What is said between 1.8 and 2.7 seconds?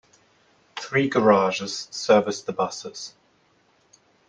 service the